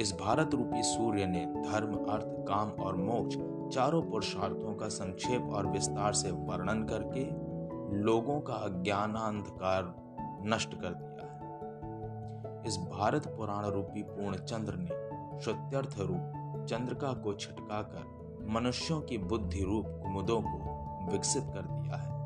इस 0.00 0.12
भारत 0.12 0.50
रूपी 0.54 0.82
सूर्य 0.82 1.26
ने 1.26 1.46
धर्म, 1.46 1.94
अर्थ, 1.94 2.26
काम 2.28 2.68
और 2.68 2.96
मोक्ष 2.96 3.36
चारों 3.76 4.02
पुरुषार्थों 4.02 4.74
का 4.74 4.88
संक्षेप 4.88 5.42
और 5.42 5.66
विस्तार 5.66 6.12
से 6.12 6.30
वर्णन 6.30 6.82
करके 6.82 7.50
लोगों 7.96 8.40
का 8.40 8.52
अज्ञानांधकार 8.52 9.94
नष्ट 10.46 10.74
कर 10.74 10.88
दिया 10.88 11.10
है। 11.10 11.20
इस 12.66 12.76
भारत 12.76 13.26
पुराण 13.26 13.64
रूपी 13.64 14.02
पूर्ण 14.02 14.36
चंद्र 14.36 14.74
ने 14.76 15.09
सत्यर्थ 15.40 15.98
रूप 15.98 16.66
चंद्रिका 16.68 17.12
को 17.12 17.34
छिटका 17.34 17.82
कर 17.82 18.20
मनुष्यों 18.50 19.00
की 19.00 19.18
बुद्धि 19.18 19.64
रूप 19.64 19.86
कुमुदों 19.86 20.42
को 20.42 21.12
विकसित 21.12 21.42
कर 21.42 21.62
दिया 21.62 21.96
है। 21.96 22.20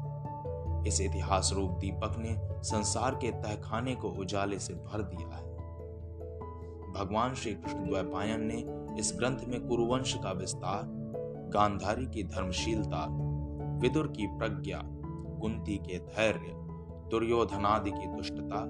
इस 0.89 1.01
इतिहास 1.01 1.53
रूप 1.55 1.71
दीपक 1.71 2.17
ने 2.19 2.37
संसार 2.63 3.15
के 3.15 3.31
तहखाने 3.31 3.95
को 3.95 4.09
उजाले 4.09 4.59
से 4.59 4.75
भर 4.75 5.03
दिया 5.03 5.37
है। 5.37 5.55
भगवान 6.93 7.35
श्री 7.35 7.55
कृष्ण 7.55 7.87
द्वैपायन 7.87 8.41
ने 8.41 8.65
इस 9.01 9.13
ग्रंथ 9.17 9.39
में 9.49 9.69
कुरुवंश 9.69 10.15
का 10.15 10.33
विस्तार, 10.33 10.83
गांधारी 11.51 12.07
की 12.07 12.23
धर्मशीलता, 12.23 13.07
विदुर 13.79 14.07
की 14.07 14.27
प्रज्ञा, 14.27 14.81
कुंती 15.41 15.77
के 15.77 15.99
धैर्य, 15.99 16.53
दुर्योधनादि 17.11 17.91
की 17.91 18.07
दुष्टता 18.07 18.61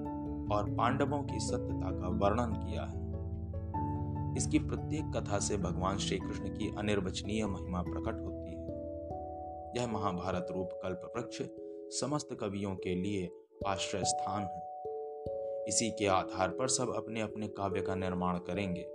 और 0.55 0.75
पांडवों 0.75 1.23
की 1.23 1.39
सत्यता 1.39 1.89
का 1.91 2.07
वर्णन 2.07 2.53
किया 2.53 2.83
है। 2.83 3.04
इसकी 4.37 4.59
प्रत्येक 4.59 5.11
कथा 5.17 5.39
से 5.39 5.57
भगवान 5.57 5.97
श्री 5.97 6.17
कृष्ण 6.17 6.49
की 6.49 6.75
अनिर्वचनीय 6.77 7.45
महिमा 7.45 7.81
प्रकट 7.81 8.19
होती 8.21 8.51
है। 8.51 8.65
यह 9.77 9.87
महाभारत 9.87 10.47
रूप 10.51 10.69
कल्प 10.73 11.13
वृक्ष 11.15 11.41
समस्त 11.99 12.37
कवियों 12.39 12.75
के 12.75 12.95
लिए 12.95 13.29
आश्रय 13.67 14.03
स्थान 14.03 14.43
है। 14.43 14.65
इसी 15.67 15.91
के 15.91 16.07
आधार 16.07 16.49
पर 16.49 16.67
सब 16.67 16.93
अपने 16.95 17.21
अपने 17.21 17.47
काव्य 17.47 17.81
का 17.81 17.95
निर्माण 17.95 18.37
करेंगे। 18.37 18.93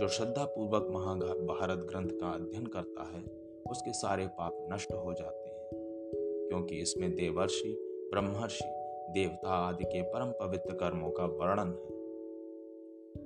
जो 0.00 0.08
श्रद्धा 0.08 0.44
पूर्वक 0.44 0.88
महाभारत 0.90 1.78
ग्रंथ 1.78 2.08
का 2.08 2.30
अध्ययन 2.30 2.66
करता 2.66 3.02
है, 3.02 3.24
उसके 3.70 3.92
सारे 3.92 4.26
पाप 4.26 4.68
नष्ट 4.72 4.92
हो 4.92 5.12
जाते 5.12 5.48
हैं। 5.48 5.68
क्योंकि 6.48 6.76
इसमें 6.76 7.14
देवर्षि, 7.14 7.76
ब्रह्मर्षि, 8.12 8.64
देवता 9.10 9.48
आदि 9.48 9.84
के 9.84 10.02
परम 10.02 10.30
पवित्र 10.30 10.74
कर्मों 10.74 11.10
का 11.10 11.24
वर्णन 11.24 11.68
है। 11.68 11.93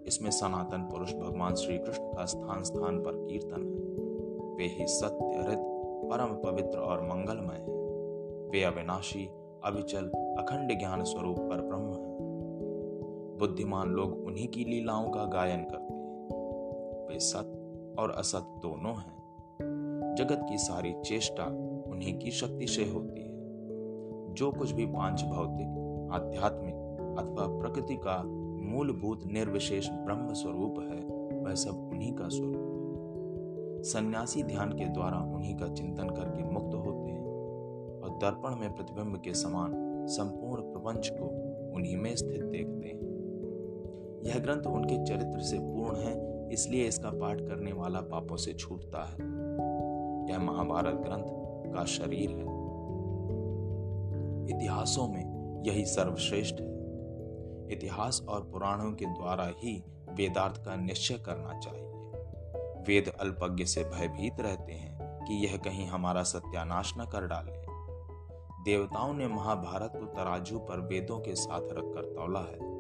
इसमें 0.09 0.31
सनातन 0.31 0.83
पुरुष 0.83 1.15
भगवान 1.15 1.55
श्री 1.55 1.79
कृष्ण 1.79 2.05
का 2.05 2.25
स्थान 2.25 2.63
स्थान 2.63 2.99
पर 2.99 3.13
कीर्तन 3.13 3.61
है। 3.63 3.89
वे 4.57 4.65
ही 4.65 4.87
सत्य 4.87 5.39
हृत 5.39 5.59
परम 6.11 6.51
पवित्र 6.51 6.79
और 6.79 7.03
मंगलमय 7.03 7.55
है। 7.55 7.79
वे 8.51 8.63
अविनाशी, 8.63 9.31
अविचल, 9.65 10.05
अखंड 10.39 10.79
ज्ञान 10.79 11.05
स्वरूप 11.05 11.39
पर 11.39 11.61
ब्रह्म 11.61 11.89
है। 11.89 12.19
बुद्धिमान 13.39 13.89
लोग 13.89 14.25
उन्हीं 14.25 14.49
की 14.49 14.65
लीलाओं 14.65 15.11
का 15.11 15.25
गायन 15.25 15.65
करते 15.65 15.95
हैं। 15.95 16.29
वे 17.09 17.19
सत्य 17.19 17.95
और 18.03 18.11
असत 18.11 18.61
दोनों 18.63 18.95
हैं। 18.95 19.19
जगत 20.19 20.47
की 20.49 20.59
सारी 20.59 20.95
चेष्टा 21.05 21.45
उन्हीं 21.91 22.19
की 22.19 22.31
शक्ति 22.31 22.67
से 22.67 22.85
होती 22.85 23.21
है। 23.21 23.29
जो 24.35 24.53
कुछ 24.53 24.73
भी 24.73 24.87
पाँच 24.87 25.23
भौतिक, 25.23 25.69
आध्यात्मिक 26.13 26.75
अथवा 27.19 27.59
प्रकृति 27.59 27.97
का 27.97 28.38
मूलभूत 28.79 29.21
निर्विशेष 29.27 29.89
ब्रह्म 29.91 30.33
स्वरूप 30.33 30.75
है, 30.81 31.01
वह 31.41 31.55
सब 31.55 31.91
उन्हीं 31.93 32.13
का 32.13 32.29
स्वरूप 32.29 32.57
है। 32.57 33.83
सन्यासी 33.83 34.43
ध्यान 34.43 34.73
के 34.73 34.85
द्वारा 34.85 35.19
उन्हीं 35.19 35.57
का 35.57 35.69
चिंतन 35.69 36.09
करके 36.09 36.45
मुक्त 36.45 36.75
होते 36.75 37.11
हैं 37.11 37.25
और 38.03 38.11
दर्पण 38.11 38.61
में 38.61 38.73
प्रतिबिंब 38.73 39.17
के 39.17 39.35
समान 39.35 39.73
संपूर्ण 40.07 40.63
प्रपंच 40.63 41.13
को 41.15 41.25
उन्हीं 41.77 41.97
में 41.97 42.17
स्थित 42.17 42.45
देखते 42.45 42.89
हैं। 42.89 43.01
यह 44.27 44.39
ग्रंथ 44.39 44.67
उनके 44.67 45.05
चरित्र 45.05 45.41
से 45.41 45.59
पूर्ण 45.59 45.97
है, 45.97 46.49
इसलिए 46.53 46.85
इसका 46.85 47.11
पाठ 47.11 47.41
करने 47.41 47.73
वाला 47.73 48.01
पापों 48.01 48.37
से 48.37 48.53
छूटता 48.53 49.05
है। 49.05 49.21
यह 50.31 50.39
महाभारत 50.39 50.95
ग्रंथ 50.95 51.75
का 51.75 51.85
शरीर 51.85 52.31
है। 52.31 52.59
इतिहासों 54.57 55.09
में 55.09 55.63
यही 55.67 55.85
सर्वश्रेष्ठ 55.85 56.61
है। 56.61 56.78
इतिहास 57.73 58.23
और 58.29 58.41
पुराणों 58.41 58.93
के 58.93 59.05
द्वारा 59.05 59.53
ही 59.59 59.85
वेदार्थ 60.11 60.65
का 60.65 60.77
निश्चय 60.77 61.15
करना 61.15 61.59
चाहिए। 61.59 61.89
वेद 62.87 63.09
अल्पज्ञ 63.21 63.65
से 63.65 63.85
भयभीत 63.85 64.41
रहते 64.41 64.73
हैं 64.73 65.25
कि 65.25 65.35
यह 65.35 65.57
कहीं 65.57 65.87
हमारा 65.87 66.23
सत्यानाश 66.23 66.95
न 66.99 67.05
कर 67.05 67.27
डाले। 67.27 67.53
देवताओं 68.65 69.15
ने 69.15 69.29
महाभारत 69.29 69.93
को 69.97 70.07
तराजू 70.07 70.59
पर 70.59 70.81
वेदों 70.81 71.19
के 71.19 71.35
साथ 71.35 71.61
रखकर 71.61 72.15
तौला 72.17 72.41
है। 72.41 72.79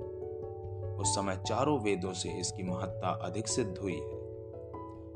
उस 0.96 1.14
समय 1.14 1.36
चारों 1.36 1.80
वेदों 1.80 2.12
से 2.12 2.28
इसकी 2.28 2.62
महत्ता 2.62 3.08
अधिक 3.08 3.48
सिद्ध 3.48 3.78
हुई 3.78 3.96
है। 3.96 4.18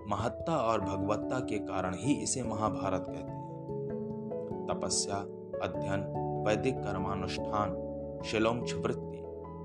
महत्ता 0.08 0.56
और 0.56 0.80
भगवत्ता 0.80 1.40
के 1.40 1.58
कारण 1.58 1.94
ही 1.94 2.14
इसे 2.14 2.42
महाभारत 2.42 3.06
कहते 3.08 3.32
हैं। 3.32 3.42
तपस्या, 4.70 5.16
अध्ययन, 5.66 6.22
वैदिक 6.46 6.74
कर्मानुष्ठान 6.74 7.88
शिलोम 8.24 8.58
वृत्ति 8.58 9.11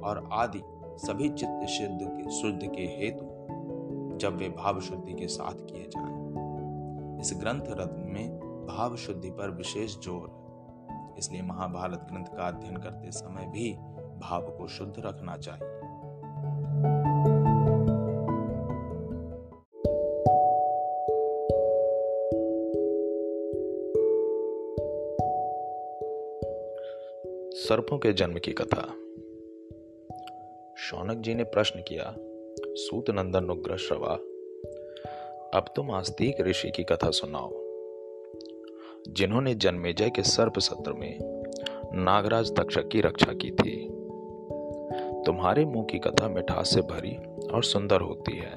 और 0.03 0.29
आदि 0.31 0.61
सभी 1.07 1.29
चित्त 1.29 1.67
शुद्ध 1.67 1.99
के 2.01 2.29
शुद्ध 2.31 2.75
के 2.75 2.81
हेतु 2.81 3.25
जब 4.17 4.37
वे 4.37 4.49
भाव 4.49 4.79
शुद्धि 4.79 5.13
के 5.13 5.27
साथ 5.27 5.53
किए 5.53 5.87
जाएँ। 5.87 6.15
इस 7.19 7.33
ग्रंथ 7.37 7.61
रत्न 7.69 8.11
में 8.13 8.39
भाव 8.67 8.95
शुद्धि 8.95 9.29
पर 9.29 9.49
विशेष 9.49 9.99
ज़ोर 9.99 10.29
है। 10.29 11.15
इसलिए 11.17 11.41
महाभारत 11.41 12.07
ग्रंथ 12.11 12.25
का 12.37 12.47
अध्ययन 12.47 12.77
करते 12.77 13.11
समय 13.11 13.45
भी 13.45 13.73
भाव 14.19 14.41
को 14.41 14.67
शुद्ध 14.67 14.93
रखना 14.99 15.37
चाहिए। 15.37 15.75
सर्पों 27.59 27.97
के 27.97 28.13
जन्म 28.13 28.39
की 28.39 28.51
कथा। 28.51 29.06
शौनक 30.87 31.17
जी 31.17 31.35
ने 31.35 31.43
प्रश्न 31.43 31.83
किया 31.87 32.15
सूत 32.65 33.09
नंदन 33.09 33.45
उग्र 33.45 33.77
श्रवा, 33.77 34.15
अब 35.59 35.65
तुम 35.75 35.91
आस्तिक 35.91 36.41
ऋषि 36.41 36.71
की 36.71 36.83
कथा 36.83 37.09
सुनाओ। 37.09 37.49
जिन्होंने 39.13 39.55
जन्मेजय 39.55 40.09
के 40.09 40.23
सर्प 40.23 40.59
सत्र 40.59 40.93
में 40.93 41.17
नागराज 41.93 42.55
तक्षक 42.55 42.87
की 42.87 43.01
रक्षा 43.01 43.33
की 43.33 43.51
थी। 43.51 43.89
तुम्हारे 45.23 45.65
मुँह 45.65 45.85
की 45.85 45.99
कथा 45.99 46.27
मिठास 46.27 46.73
से 46.73 46.81
भरी 46.81 47.15
और 47.47 47.63
सुंदर 47.63 48.01
होती 48.01 48.37
है। 48.37 48.55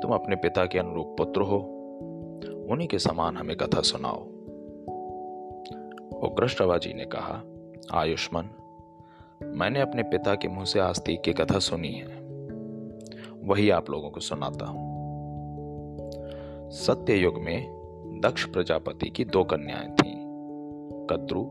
तुम 0.00 0.10
अपने 0.10 0.36
पिता 0.36 0.66
के 0.66 0.78
अनुरूप 0.78 1.16
पुत्र 1.18 1.40
हो। 1.40 1.58
उन्हीं 2.70 2.88
के 2.88 2.98
समान 2.98 3.36
हमें 3.36 3.56
कथा 3.56 3.80
सुनाओ। 3.80 4.22
उग्रश्रवा 6.26 6.78
जी 6.78 6.92
ने 6.92 7.04
कहा, 7.04 7.42
आयुष्मान 7.92 8.50
मैंने 9.42 9.80
अपने 9.80 10.02
पिता 10.02 10.34
के 10.34 10.48
मुँह 10.48 10.64
से 10.64 10.80
आस्तिक 10.80 11.20
की 11.20 11.32
कथा 11.32 11.58
सुनी 11.58 11.88
है। 11.88 12.20
वही 13.44 13.70
आप 13.70 13.90
लोगों 13.90 14.10
को 14.10 14.20
सुनाता 14.20 14.66
हूँ। 14.66 14.88
सत्य 16.70 17.14
युग 17.14 17.38
में 17.38 18.20
दक्ष 18.24 18.44
प्रजापति 18.44 19.10
की 19.10 19.24
दो 19.24 19.44
कन्याएँ 19.44 19.90
थीं, 19.90 20.16
कद्रु 21.10 21.42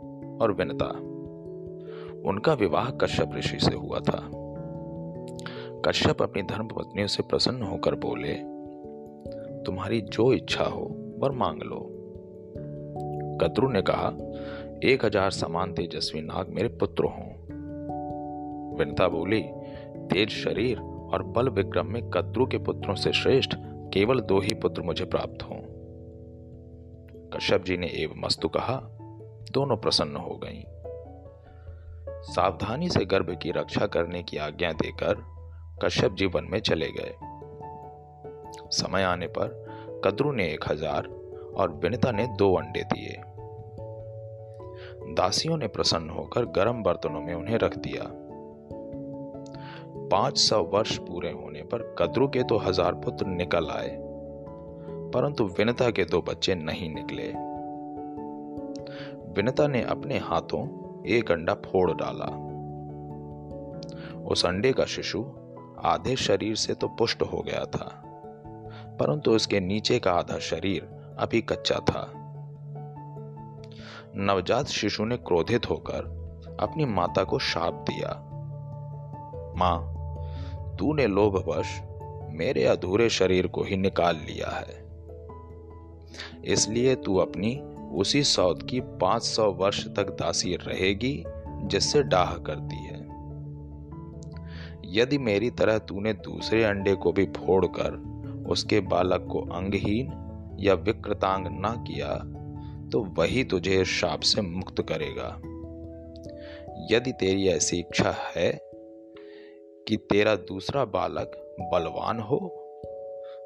और 0.41 0.51
विनता। 0.51 0.85
उनका 2.29 2.53
विवाह 2.53 2.89
कश्यप 2.89 3.31
ऋषि 3.35 3.59
से 3.59 3.75
हुआ 3.75 3.99
था। 3.99 4.29
कश्यप 5.85 6.21
अपनी 6.21 6.41
धर्म 6.41 6.67
पत्नियों 6.67 7.07
से 7.07 7.23
प्रसन्न 7.23 7.61
होकर 7.61 7.95
बोले, 7.95 8.33
तुम्हारी 9.63 10.01
जो 10.01 10.33
इच्छा 10.33 10.63
हो 10.63 11.15
वर 11.19 11.31
मांग 11.31 11.61
लो। 11.61 11.93
कद्रु 13.41 13.69
ने 13.69 13.81
कहा, 13.81 14.07
एक 14.83 15.05
हज़ार 15.05 15.31
समान 15.31 15.73
तेजस्वी 15.73 16.21
नाग 16.21 16.49
मेरे 16.49 16.67
पुत्र 16.67 17.03
हों। 17.03 17.46
विनता 18.77 19.07
बोली, 19.07 19.41
तेज 20.11 20.29
शरीर 20.29 20.79
और 20.79 21.23
बल 21.23 21.49
विक्रम 21.49 21.87
में 21.87 22.09
कद्रु 22.09 22.45
के 22.45 22.57
पुत्रों 22.57 22.95
से 22.95 23.13
श्रेष्ठ 23.13 23.55
केवल 23.93 24.19
दो 24.19 24.39
ही 24.39 24.53
पुत्र 24.53 24.81
मुझे 24.81 25.05
प्राप्त 25.05 25.43
हों। 25.43 25.59
कश्यप 27.33 27.63
जी 27.63 27.77
ने 27.77 27.87
एवं 27.87 28.21
मस्तु 28.21 28.47
कहा, 28.47 28.75
दोनों 29.51 29.77
प्रसन्न 29.77 30.15
हो 30.15 30.35
गईं। 30.43 30.63
सावधानी 32.23 32.89
से 32.89 33.05
गर्भ 33.05 33.37
की 33.41 33.51
रक्षा 33.51 33.87
करने 33.87 34.23
की 34.23 34.37
आज्ञा 34.37 34.71
देकर 34.71 35.23
कश्यप 35.83 36.13
जी 36.13 36.25
वन 36.25 36.47
में 36.51 36.59
चले 36.59 36.87
गए। 36.91 37.15
समय 38.71 39.03
आने 39.03 39.27
पर 39.27 40.01
कद्रु 40.05 40.31
ने 40.31 40.47
एक 40.53 40.65
हज़ार 40.67 41.07
और 41.55 41.71
विनिता 41.71 42.11
ने 42.11 42.27
दो 42.27 42.53
अंडे 42.55 42.83
दिए। 42.83 43.15
दासियों 45.13 45.57
ने 45.57 45.67
प्रसन्न 45.67 46.09
होकर 46.09 46.45
गर्म 46.45 46.83
बर्तनों 46.83 47.21
में 47.21 47.33
उन्हें 47.33 47.57
रख 47.57 47.77
दिया। 47.77 48.03
पाँच 50.11 50.37
सौ 50.37 50.61
वर्ष 50.63 50.97
पूरे 50.99 51.31
होने 51.31 51.61
पर 51.63 51.81
कद्रु 51.99 52.27
के 52.27 52.43
तो 52.43 52.57
हज़ार 52.57 52.95
पुत्र 52.95 53.25
निकल 53.27 53.69
आए, 53.69 53.95
परंतु 55.13 55.43
विनता 55.57 55.89
के 55.91 56.05
दो 56.05 56.21
बच्चे 56.21 56.55
नहीं 56.55 56.89
निकले। 56.93 57.27
विनता 59.33 59.67
ने 59.67 59.81
अपने 59.85 60.17
हाथों 60.19 60.65
एक 61.07 61.31
अंडा 61.31 61.53
फोड़ 61.65 61.91
डाला। 61.93 62.25
उस 64.25 64.45
अंडे 64.45 64.71
का 64.73 64.85
शिशु 64.85 65.25
आधे 65.85 66.15
शरीर 66.15 66.55
से 66.55 66.73
तो 66.73 66.87
पुष्ट 66.89 67.21
हो 67.23 67.41
गया 67.41 67.63
था, 67.65 67.89
परंतु 68.99 69.31
उसके 69.31 69.59
नीचे 69.59 69.99
का 69.99 70.11
आधा 70.11 70.37
शरीर 70.43 70.89
अभी 71.19 71.41
कच्चा 71.41 71.79
था। 71.89 72.05
नवजात 74.17 74.67
शिशु 74.67 75.05
ने 75.05 75.17
क्रोधित 75.17 75.69
होकर 75.69 76.57
अपनी 76.59 76.85
माता 76.85 77.23
को 77.23 77.39
शाप 77.41 77.85
दिया। 77.89 78.09
माँ 79.57 79.77
तूने 80.79 81.07
लोभवश 81.07 81.81
मेरे 82.31 82.63
अधूरे 82.63 83.09
शरीर 83.09 83.47
को 83.47 83.63
ही 83.63 83.77
निकाल 83.77 84.15
लिया 84.15 84.49
है। 84.49 84.85
इसलिए 86.45 86.95
तू 86.95 87.17
अपनी 87.17 87.55
उसी 87.99 88.23
सौद 88.23 88.63
की 88.63 88.79
पाँच 88.79 89.23
सौ 89.23 89.51
वर्ष 89.51 89.87
तक 89.87 90.09
दासी 90.09 90.55
रहेगी, 90.55 91.23
जिससे 91.63 92.03
डाह 92.03 92.33
करती 92.33 92.75
है। 92.75 93.07
यदि 94.85 95.17
मेरी 95.17 95.49
तरह 95.49 95.77
तूने 95.77 96.13
दूसरे 96.13 96.63
अंडे 96.63 96.93
को 96.95 97.11
भी 97.11 97.25
फोड़कर 97.25 97.91
उसके 98.49 98.79
बालक 98.79 99.27
को 99.31 99.39
अंगहीन 99.39 100.57
या 100.59 100.73
विकृतांग 100.73 101.47
ना 101.47 101.83
किया 101.87 102.13
तो 102.91 103.03
वही 103.03 103.43
तुझे 103.43 103.85
शाप 103.85 104.19
से 104.19 104.41
मुक्त 104.41 104.81
करेगा। 104.81 105.41
यदि 106.91 107.11
तेरी 107.11 107.47
ऐसी 107.47 107.77
इच्छा 107.77 108.15
है 108.35 108.66
कि 109.87 109.97
तेरा 109.97 110.35
दूसरा 110.35 110.85
बालक 110.85 111.55
बलवान 111.59 112.19
हो 112.19 112.63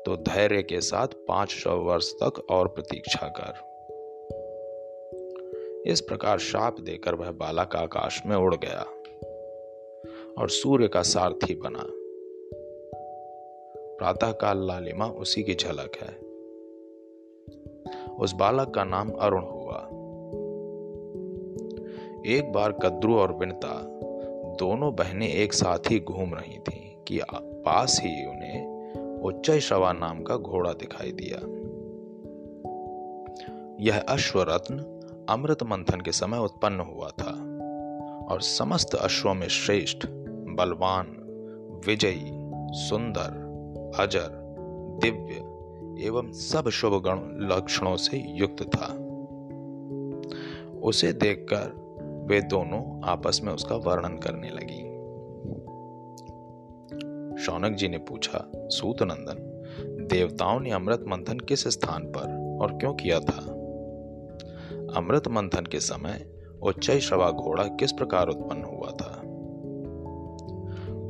तो 0.05 0.17
धैर्य 0.17 0.63
के 0.63 0.81
साथ 0.81 1.07
पाँच 1.07 1.49
सौ 1.49 1.77
वर्ष 1.77 2.13
तक 2.23 2.43
और 2.49 2.67
प्रतीक्षा 2.67 3.27
कर। 3.27 3.71
इस 5.85 6.01
प्रकार 6.01 6.39
शाप 6.39 6.79
देकर 6.79 7.15
वह 7.15 7.31
बालक 7.31 7.75
आकाश 7.75 8.21
में 8.25 8.35
उड़ 8.35 8.55
गया 8.55 8.81
और 10.37 10.49
सूर्य 10.49 10.87
का 10.87 11.01
सारथी 11.01 11.55
बना। 11.55 11.85
प्रातःकाल 13.97 14.67
लालिमा 14.67 15.05
उसी 15.05 15.43
की 15.43 15.55
झलक 15.55 15.91
है। 16.01 16.17
उस 18.19 18.33
बालक 18.33 18.69
का 18.69 18.83
नाम 18.83 19.11
अरुण 19.11 19.43
हुआ। 19.43 19.87
एक 22.25 22.51
बार 22.55 22.71
कद्रु 22.71 23.17
और 23.17 23.33
विनता 23.33 23.90
दोनों 24.61 24.95
बहनें 24.95 25.27
एक 25.27 25.53
साथ 25.53 25.79
ही 25.89 25.99
घूम 25.99 26.33
रही 26.33 26.57
थीं 26.57 27.03
कि 27.07 27.21
पास 27.33 28.01
ही 28.03 28.25
उन्हें 28.25 28.81
उच्चय 29.21 29.59
श्रवा 29.59 29.93
नाम 29.93 30.23
का 30.23 30.37
घोड़ा 30.37 30.73
दिखाई 30.73 31.11
दिया। 31.11 31.37
यह 33.79 33.99
अश्वरत्न 33.99 34.77
अमृत 35.29 35.63
मंथन 35.63 36.01
के 36.01 36.11
समय 36.11 36.37
उत्पन्न 36.37 36.79
हुआ 36.79 37.09
था 37.09 37.31
और 38.31 38.41
समस्त 38.41 38.95
अश्वों 38.95 39.33
में 39.33 39.47
श्रेष्ठ, 39.47 39.97
बलवान, 40.29 41.17
विजयी, 41.87 42.31
सुंदर, 42.73 43.31
अजर, 43.99 44.29
दिव्य 45.01 45.33
एवं 46.07 46.31
सब 46.31 46.69
शुभ 46.69 47.03
गण 47.07 47.47
लक्षणों 47.47 47.95
से 47.95 48.23
युक्त 48.27 48.63
था। 48.63 48.93
उसे 50.79 51.13
देखकर 51.13 51.80
वे 52.31 52.41
दोनों 52.41 53.09
आपस 53.09 53.41
में 53.43 53.53
उसका 53.53 53.75
वर्णन 53.75 54.17
करने 54.17 54.49
लगी। 54.49 54.91
शौनक 57.43 57.75
जी 57.75 57.87
ने 57.87 57.97
पूछा 57.97 58.51
सूत 58.55 59.03
नंदन 59.03 59.47
देवताओं 60.07 60.59
ने 60.59 60.71
अमृत 60.71 61.05
मंथन 61.07 61.37
किस 61.37 61.67
स्थान 61.67 62.03
पर 62.03 62.57
और 62.61 62.77
क्यों 62.77 62.93
किया 62.93 63.19
था? 63.19 63.41
अमृत 64.97 65.27
मंथन 65.27 65.65
के 65.65 65.79
समय 65.79 66.31
उच्च 66.63 66.91
श्रवा 66.91 67.31
घोड़ा 67.31 67.63
किस 67.63 67.91
प्रकार 67.91 68.27
उत्पन्न 68.27 68.63
हुआ 68.63 68.91
था? 68.91 69.21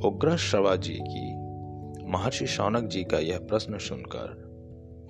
उग्र 0.08 0.38
श्रवा 0.38 0.76
जी 0.76 1.00
की 1.08 1.36
महर्षि 2.12 2.48
शौनक 2.48 2.84
जी 2.84 3.04
का 3.04 3.18
यह 3.18 3.38
प्रश्न 3.38 3.78
सुनकर 3.78 4.52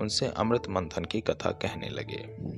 उनसे 0.02 0.28
अमृत 0.28 0.64
मंथन 0.70 1.04
की 1.04 1.22
कथा 1.22 1.52
कहने 1.52 1.90
लगे। 1.90 2.52